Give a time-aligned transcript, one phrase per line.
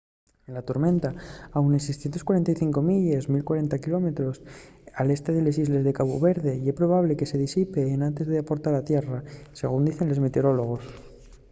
[0.55, 1.09] la tormenta
[1.55, 4.07] a unes 645 milles 1040 km
[5.01, 8.73] al este de les islles de cabu verde ye probable que se disipe enantes d'aportar
[8.77, 9.19] a tierra
[9.59, 10.83] según dicen los meteorólogos